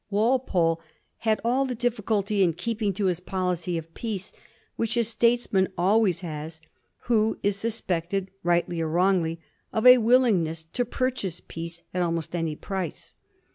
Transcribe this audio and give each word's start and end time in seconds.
Walpole 0.09 0.81
had 1.17 1.39
all 1.45 1.63
the 1.65 1.75
difficulty 1.75 2.41
in 2.41 2.53
keeping 2.53 2.91
to 2.93 3.05
his 3.05 3.19
policy 3.19 3.77
of 3.77 3.93
peace 3.93 4.33
which 4.75 4.97
a 4.97 5.03
statesman 5.03 5.71
always 5.77 6.21
has 6.21 6.59
who 7.01 7.37
is 7.43 7.55
suspected, 7.55 8.31
rightly 8.41 8.81
or 8.81 8.89
wrongly, 8.89 9.39
of 9.71 9.85
a 9.85 9.99
willingness 9.99 10.63
to 10.63 10.85
pur 10.85 11.11
chase 11.11 11.39
peace 11.39 11.83
at 11.93 12.01
almost 12.01 12.35
any 12.35 12.55
price. 12.55 13.13